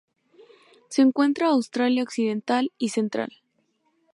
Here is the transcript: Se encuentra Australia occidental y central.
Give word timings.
Se 0.89 1.03
encuentra 1.03 1.49
Australia 1.49 2.01
occidental 2.01 2.71
y 2.79 2.89
central. 2.89 3.39